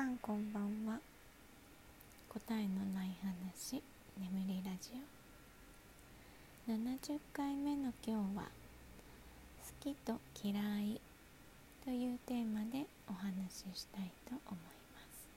[0.00, 0.98] さんこんばんは。
[2.30, 3.82] 答えのない話。
[4.16, 4.92] 眠りラジ
[6.66, 6.72] オ。
[6.72, 8.44] 70回目の今日は
[9.60, 10.98] 「好きと嫌い」
[11.84, 15.28] というテーマでお話ししたいと思います、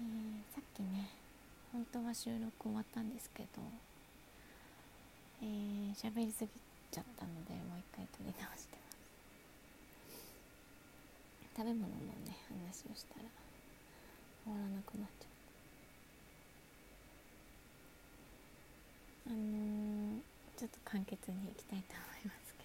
[0.00, 1.10] えー、さっきね
[1.72, 3.48] 本当は収録終わったんですけど
[5.42, 6.50] えー、喋りすぎ
[6.90, 8.85] ちゃったのでもう一回撮り直して
[11.56, 11.88] 食べ物の
[12.28, 13.24] ね話をしたら
[14.44, 15.28] 終わらなくなっちゃっ
[19.24, 20.20] たあのー、
[20.54, 22.64] ちょっと簡潔にいきたいと思いますけ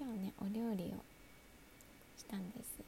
[0.00, 0.06] ど。
[0.06, 0.96] 今日ねお料理を
[2.16, 2.80] したんです。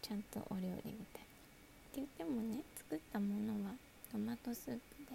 [0.00, 1.22] ちゃんとお料理みたい。
[1.22, 3.74] って言ってもね作ったものは
[4.10, 5.12] トマトスープで、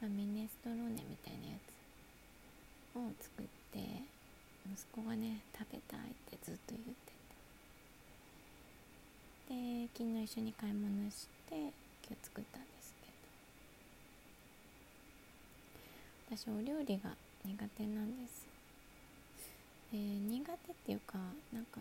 [0.00, 4.13] まあ、ミネストローネみたいなやつを作って
[4.72, 7.14] 息子がね食べたいってずっと言ってて。
[9.48, 11.68] で昨日一緒に買い物して今
[12.10, 13.06] 日作ったんですけ
[16.32, 16.36] ど。
[16.36, 17.10] 私お料理が
[17.44, 18.46] 苦手なんです
[19.92, 21.18] で苦手っていうか
[21.52, 21.78] なんか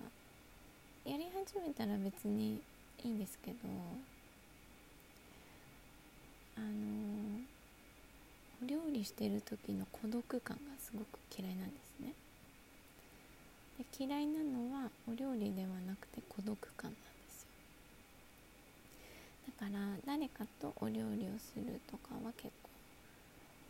[1.06, 2.62] やり始めたら別に
[3.04, 3.58] いいんですけど
[6.58, 6.66] あの
[8.62, 12.14] お料理してる時の孤独感がすごく嫌いなんですね。
[13.78, 17.48] で嫌いなのはお料理ではなくて孤独感なんですよ。
[19.60, 22.70] だから誰かとお料理をするとかは結構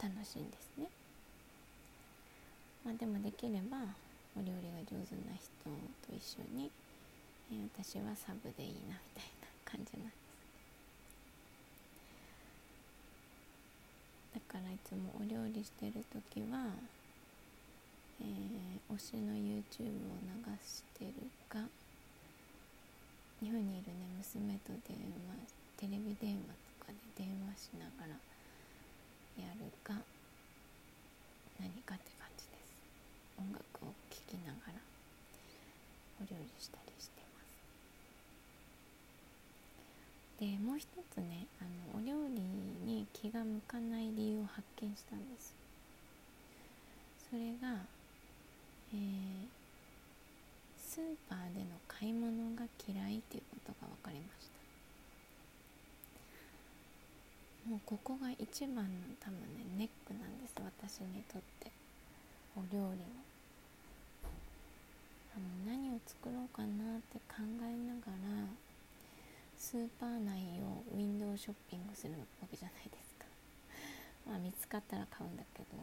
[0.08, 0.88] 楽しいんですね。
[2.84, 3.78] まあでもできれば
[4.36, 5.48] お料理が上手な人
[6.06, 6.70] と一緒に、
[7.52, 10.24] えー、私はサブでいいなみたいな感じなんです。
[14.34, 16.74] だからいつもお料理してる時は
[18.22, 20.30] えー、推しの YouTube を流
[20.66, 21.14] してる
[21.50, 21.60] か
[23.42, 28.14] 日本にいるね娘と電話テレビ電話とかで電話しながら
[29.42, 29.94] やるか
[31.60, 32.74] 何かって感じです。
[33.38, 34.80] 音楽を聴きながら
[36.22, 37.58] お料理したりしてます。
[40.40, 42.42] でもう一つねあのお料理
[42.86, 45.54] に気が向かない理由を発見したんです。
[47.30, 47.82] それが
[48.94, 49.00] えー、
[50.78, 54.54] スーパーでの買い物が嫌いっていうことが分かりました。
[57.70, 61.72] もうここが一番の多分ねネックなんです私にとって。
[62.56, 63.26] お料理の。
[65.34, 68.46] あの何を作ろうかなって考えながら
[69.58, 72.20] スーパー内をウィンドウショッピングするわ
[72.52, 73.26] けじゃないですか。
[74.30, 75.78] まあ見つかったら買うんだけど。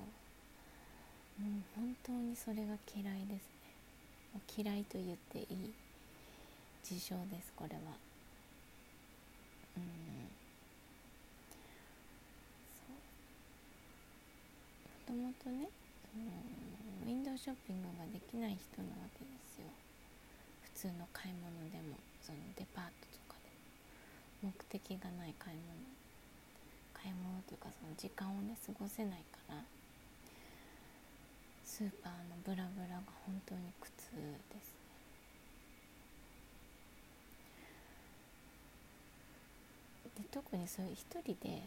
[1.41, 3.60] もう本当にそれが嫌いです。
[4.57, 5.73] 嫌いと言っていい
[6.83, 7.81] 事象ですこれは。
[9.77, 9.83] うん。
[12.75, 12.85] そ
[15.13, 15.17] う。
[15.17, 15.69] もともとね
[16.13, 16.25] その
[17.07, 19.67] ウィンドウショッピングができない人なわけですよ。
[20.63, 23.51] 普通の買い物でもそのデパートとかで。
[24.43, 25.77] 目的がない買い物。
[26.95, 29.80] 買い物というかその時間をね過ごせないから。
[31.71, 34.11] スーパーのブラブラが本当に苦痛
[34.51, 34.75] です
[40.11, 40.19] ね。
[40.19, 41.63] で特にそういう一人で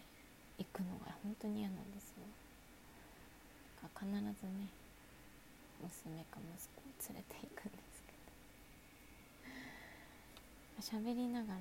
[0.59, 2.25] 行くのが本当に嫌なんですよ。
[3.97, 4.28] 必ずね
[5.81, 8.12] 娘か息子を連れて行くんですけ
[10.91, 11.00] ど。
[11.00, 11.59] 喋りながら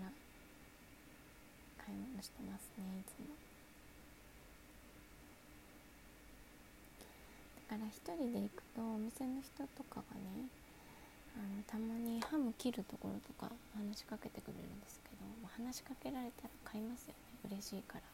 [1.78, 3.26] 買い物してますねいつも。
[7.72, 10.44] から一人で行くとお店の人とかがね
[11.32, 15.24] あのたまにハム切るところとか話しかけてくれるんですけど、
[15.56, 17.48] 話しかけられたら買いますよね。
[17.48, 18.04] 嬉しいから。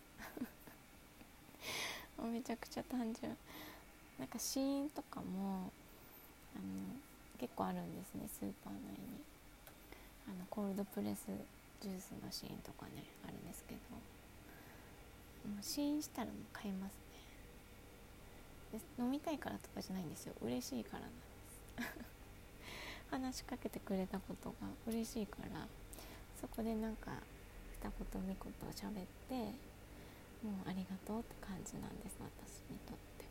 [2.31, 3.37] めちゃくちゃ単純。
[4.21, 5.73] なんかシーンとかも
[6.55, 6.95] あの
[7.41, 9.19] 結構あるんですねスーパー内に。
[10.29, 11.27] あのコールドプレス
[11.83, 13.81] ジュースのシーンとかねあるんですけど。
[15.51, 17.08] もう試飲したらもう買います。
[18.99, 20.35] 飲みたいからとかじゃないんですよ。
[20.43, 22.09] 嬉しいからなんです。
[23.11, 25.67] 話しかけてくれたことが嬉しいから
[26.39, 27.13] そこでなんか
[27.73, 29.35] 二言三言喋って
[30.45, 33.31] もうありがとうって感じなんです私にとっては。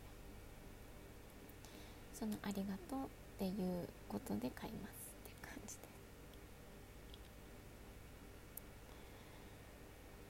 [2.14, 3.08] そのありがとうっ
[3.38, 4.92] ていうことで買います
[5.24, 5.88] って感じで。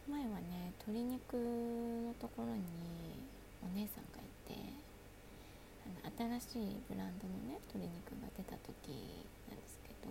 [0.05, 2.63] す前はね鶏肉のところに
[3.65, 4.78] お姉さんがいて
[6.17, 8.91] 新しいブランドのね鶏肉が出た時
[9.51, 10.09] なんですけど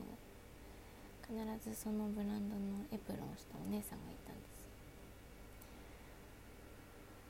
[1.25, 4.67] 必ずそのブランドのエプロンをしたお姉さんがいたんです。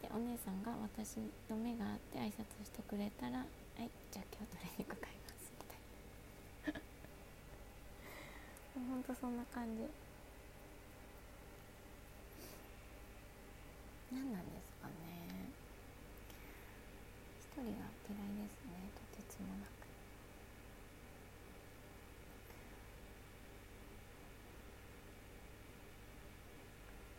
[0.04, 1.18] でお姉さんが私
[1.50, 3.40] の目があって挨拶してくれたら
[3.78, 6.82] 「はいじゃあ今日鶏肉買います」みたいな
[8.94, 9.88] ほんとそんな感じ。
[14.12, 14.67] 何なんです
[17.58, 19.90] 一人が嫌いですねとてつもなく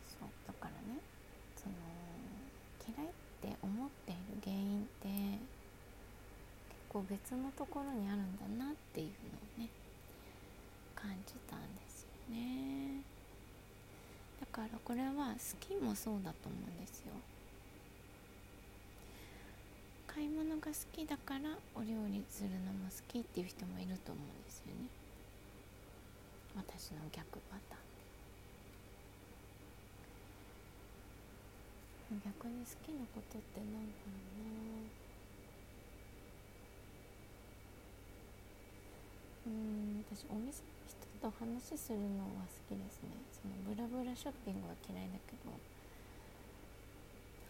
[0.07, 1.01] そうだからね
[1.57, 1.75] その
[2.87, 5.07] 嫌いって思っている原因って
[6.69, 9.67] 結構別のところにあるんだなっていうのをね
[10.95, 13.01] 感じたんですよね。
[14.39, 17.11] だからこれは好きもそうだと思うんですよ
[20.19, 24.91] 買い物が好きだからお料理するのも好きっていう人もいると思うんですよね。
[26.59, 34.43] 私の逆パターン逆に好きなことって何だろう
[39.47, 43.15] なうん私お店の人と話するのは好きですね。
[43.31, 45.55] そのブラブラショッピングは嫌いだけど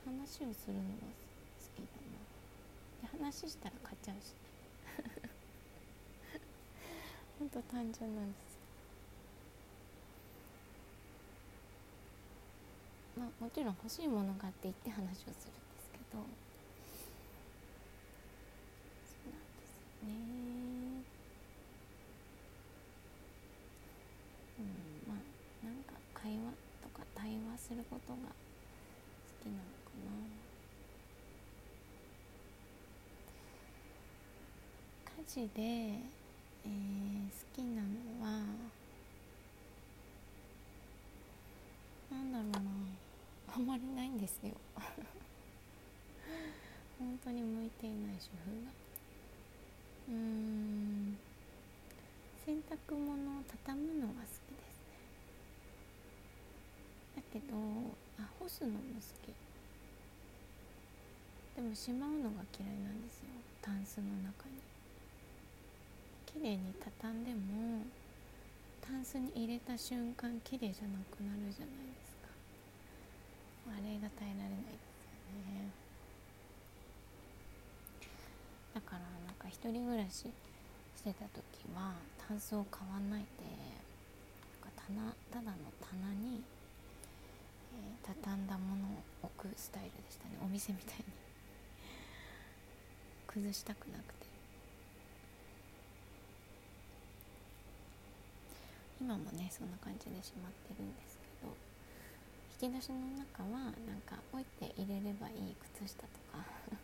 [0.06, 1.29] 話をするのは好き。
[3.08, 4.34] 話したら買っちゃうし。
[7.40, 8.60] ほんと単純なんです。
[13.18, 15.40] まあもちろん欲しいものがあって言って話をするんです
[15.92, 16.14] けど。
[16.14, 16.20] そ
[19.30, 20.10] うなんですよね。
[24.60, 24.66] うん
[25.08, 25.18] まあ
[25.66, 26.38] なんか会話
[26.84, 28.26] とか対話することが好
[29.42, 29.58] きなの
[35.30, 37.88] かな家事で、えー、好きなの
[38.22, 38.42] は
[42.12, 42.60] なんだろうな。
[43.56, 44.54] あんまりないんですよ。
[46.98, 48.72] 本当に向いていない主婦が
[50.10, 51.18] うん。
[52.46, 54.98] 洗濯物を畳むのが好きですね。
[57.16, 57.56] だけど
[58.18, 59.34] あ干すのも好き。
[61.56, 63.28] でもしまうのが嫌いなんですよ。
[63.62, 64.69] タンスの中に。
[66.30, 67.82] 綺麗に畳んでも
[68.86, 72.30] タンスに入れた瞬間綺麗じゃなくなるじゃないですか。
[73.74, 75.74] あれが耐えられないですよね。
[78.76, 81.98] だからなんか一人暮らししてた時は
[82.28, 83.50] タンスを買わないで
[84.62, 86.44] なんか棚ただの棚に、
[87.74, 90.38] えー、畳んだものを置くスタイルでしたね。
[90.46, 91.06] お店みたいに。
[93.26, 94.29] 崩したくなくて。
[99.02, 101.56] 今もねそんな感じでしまってるんですけど
[102.62, 106.44] 引き出しの中はなんか置いて入れればいい靴下とか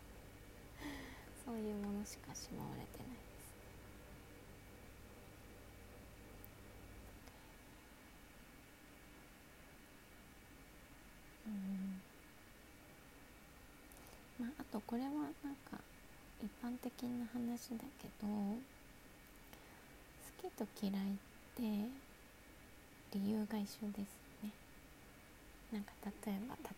[1.44, 3.56] そういうものしかしまわれてないです。
[11.46, 12.02] うん。
[14.46, 15.32] まあ、あとこれはなん
[15.70, 15.80] か
[16.42, 18.60] 一般的な話だけど好
[20.38, 21.16] きと嫌いっ
[21.54, 22.05] て
[23.16, 24.52] 理由が一緒ですね。
[25.72, 26.68] なんか例えば食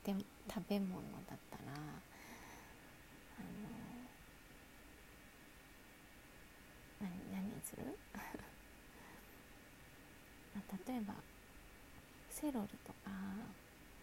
[0.69, 1.77] べ物だったらあ
[3.43, 3.49] の
[7.01, 7.83] 何何する？
[10.87, 11.15] 例えば
[12.31, 13.11] セロリとか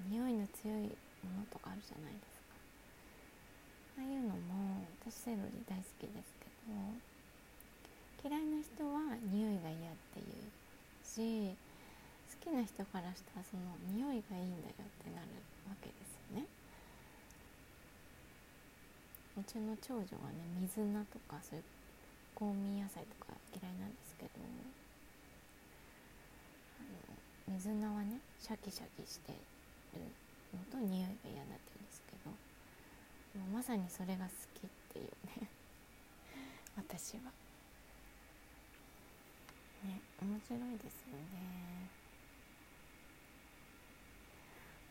[0.10, 0.82] 匂いの強い
[1.24, 2.46] ものとかあるじゃないですか。
[3.98, 6.74] ああいうのも私セロリ大好きですけど
[8.30, 10.26] 嫌いな人は匂いが嫌っていう
[11.06, 11.56] し
[12.46, 15.34] きな人からしたらその匂いがいいんだよってなる
[15.66, 16.46] わけですよね。
[19.36, 21.66] うちの長女はね水菜とかそういう
[22.38, 24.32] 香味野菜とか嫌いなんですけど
[26.80, 26.86] あ
[27.50, 29.34] の水菜はねシャキシャキして
[29.98, 30.06] る
[30.54, 32.32] のと匂いが嫌だって言うんですけど。
[33.36, 35.06] もうまさにそれが好きっていう
[35.42, 35.50] ね。
[36.78, 37.24] 私は。
[39.84, 42.05] ね面白いですよね。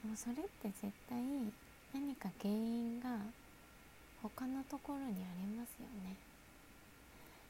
[0.05, 1.19] もうそれって絶対
[1.93, 3.19] 何か原因が
[4.23, 6.17] 他のところにありますよね。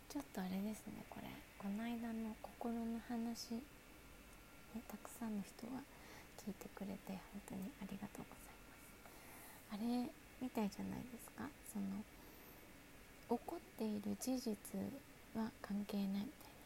[0.08, 1.02] ちょっとあれですね。
[1.10, 1.26] これ
[1.58, 5.82] この間の心の話、ね、たくさんの人が
[6.46, 8.56] 聞いてくれて本当にありがとうござい
[9.74, 9.74] ます。
[9.74, 10.06] あれ
[10.40, 11.50] みたいじゃないですか？
[11.72, 11.84] その
[13.34, 14.54] 起こっている事実
[15.34, 16.62] は関係ないみたいな。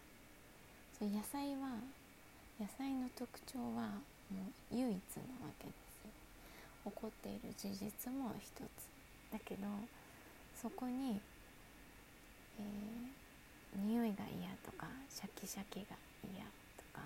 [0.99, 1.80] そう野菜は
[2.61, 6.11] 野菜の特徴はもう唯一なわけですよ。
[6.85, 8.89] 起こっている事実も一つ。
[9.33, 9.67] だけど
[10.57, 11.21] そこに、
[12.59, 16.45] えー、匂いが嫌とかシャキシャキが嫌
[16.77, 17.03] とか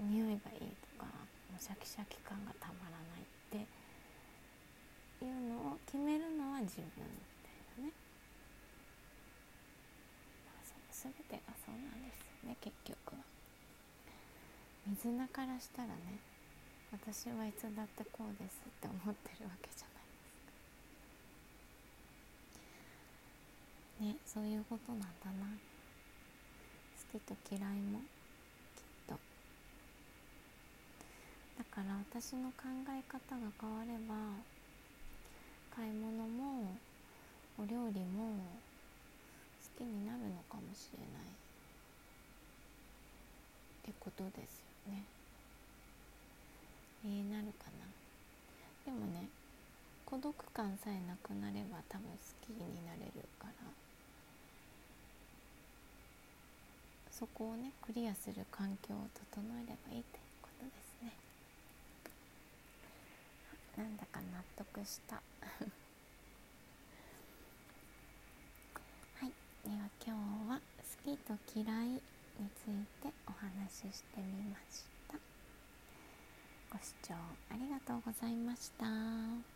[0.00, 1.06] 匂いがいいとか
[1.50, 3.66] もうシャキシャキ感がたまらないって
[5.24, 7.92] いうのを決めるのは自分みたいなね、
[10.46, 10.74] まあ、そ
[11.08, 13.33] の全てがそうなんですよね結局は。
[14.86, 16.20] 水菜からしたらね
[16.92, 20.44] 私はいつだってこうですって思ってるわけじゃないです
[23.98, 24.04] か。
[24.04, 25.06] ねそういうことなんだ
[25.40, 25.46] な。
[27.12, 27.98] 好きと嫌いも
[28.76, 29.18] きっと。
[31.58, 34.14] だから私の考え方が変われば
[35.74, 36.76] 買い物も
[37.58, 41.26] お料理も好きになるのかもしれない
[43.82, 44.73] ってことですよ。
[44.86, 45.04] ね。
[47.04, 47.84] えー、なるかな。
[48.84, 49.28] でもね
[50.04, 53.52] 孤独感さえなくなれば多分好きになれるから。
[57.10, 61.12] そこをねクリアする環境を整えればいいってことですね。
[63.76, 65.16] なんだか納得した。
[69.16, 69.32] はい。
[69.64, 70.14] では今
[70.46, 72.13] 日は好きと嫌い。
[72.38, 75.14] についてお話ししてみました
[76.70, 77.14] ご視聴
[77.50, 79.53] ありがとうございました。